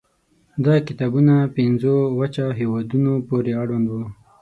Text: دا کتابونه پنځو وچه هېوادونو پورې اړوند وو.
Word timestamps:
دا 0.65 0.75
کتابونه 0.87 1.35
پنځو 1.57 1.93
وچه 2.19 2.45
هېوادونو 2.59 3.13
پورې 3.27 3.51
اړوند 3.61 3.85
وو. 3.89 4.03